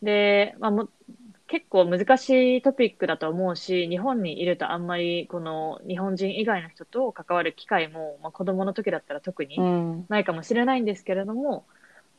[0.04, 0.90] で、まあ、も
[1.48, 10.06] 結構難しいトピックだと思うし、日本にいるとあんまりこの日本人以外の人と関わる機会も、まあ、子供の時だったら特にうん。
[10.10, 11.66] ないかもしれないんですけれども、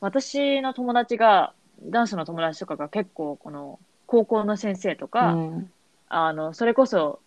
[0.01, 5.73] 私の友達が、男子の友達とかが結構この高校の先生とか、うん。
[6.09, 7.21] あの、それこそ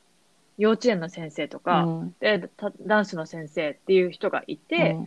[0.58, 2.16] 幼稚園の先生とか、うん。
[2.20, 4.98] で、たダンスの先生っていう人がいて、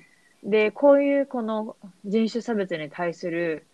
[0.42, 3.66] で、こういうこの人種差別に対する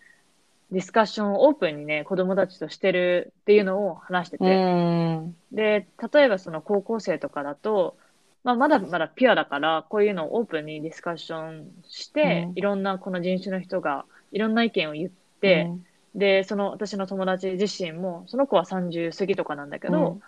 [0.70, 5.36] ディスカッションをオープンにね、子供たちとしてるっていうのを話してうて、ん。
[5.52, 7.96] で、例えばその高校生とかだと、
[8.42, 12.52] まあ、まだまだピュアだから、こういうのをオープンにディスカッションして、うん。
[12.56, 15.10] いろんなこの人種の人がいろんな意見を言っ
[15.40, 15.70] て、
[16.14, 20.20] で、その私の友達自身も、その子は30過ぎとかなんだけど、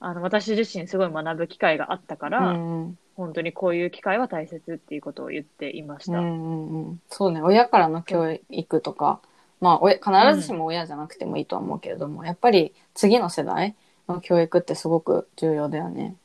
[0.00, 2.98] あの、私自身すごい学ぶ機会があったかうら、ん。
[3.14, 6.18] 本当にこういう機会は大切っていうことを言っていました。
[6.18, 7.00] うんうんうん。
[7.08, 9.20] そうね、親からの教育とか、
[9.62, 10.10] まあ、親必
[10.40, 13.76] ずしも親じゃなくてもいいとは思うけれども、やっぱり次の世代
[14.08, 16.16] の教育ってすごく重要だよね。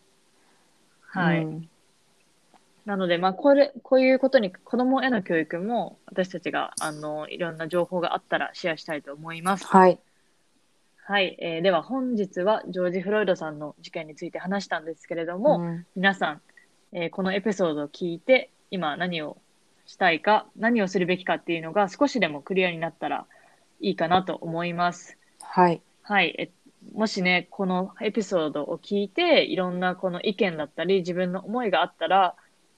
[1.02, 1.44] はい。
[1.44, 1.70] うん
[2.86, 9.66] なので、まあ、これ、こういうことに、子供への教育も、私たちが、あの、いろんな情報があったらシェアしたいと思います。
[9.66, 10.00] はい。
[11.04, 11.36] はい。
[11.38, 16.42] えーでは、本日は、ジョージ・フロイドさんの事件について話したんですけれども、うん皆さん、
[16.94, 19.36] えーこのエピソードを聞いて、今何を
[19.88, 23.26] したいか、何をするべきかっていうのが少しでもクリアになったら
[23.80, 25.18] いいかなと思います。
[25.42, 25.82] はい。
[26.04, 26.36] はい。
[26.38, 26.52] え
[26.94, 32.36] もしね、このエピソードを聞いて、いろんなこの意見だったり、自分の思いがあったら、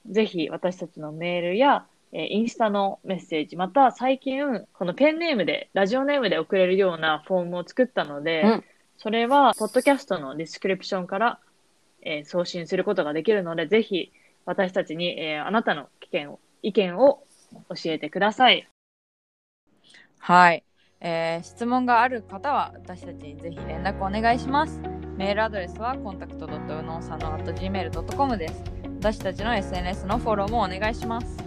[0.07, 8.63] ぜひ私たちのメールや、えーインスタのメッセージ、また最近、このペンネームで、ラジオネームで送れるようなフォームを作ったので、うん
[9.01, 11.39] それは、ポッドキャストの description から、
[12.01, 14.11] えー送信することができるので、ぜひ
[14.45, 17.23] 私たちに、えーあなたの意見を意見を
[17.69, 18.67] 教えてください。
[20.19, 20.63] はい、
[21.01, 24.81] えー質問がある方は私たちにぜひ連絡お願いします。
[25.17, 28.63] メールアドレスはコンタクト u n o s a n o gmail.com です。
[28.99, 31.37] 私たちの SNS のフォローもお願いします。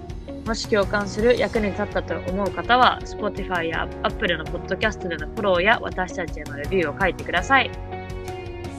[0.46, 7.70] もし共感する役に立ったと思う方は、Spotify や Apple のポッドキャストでのフォローや私たちへのレビューを書いてください。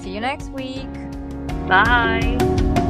[0.01, 0.88] See you next week!
[1.67, 2.82] バイ